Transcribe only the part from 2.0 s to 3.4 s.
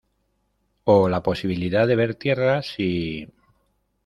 tierra si...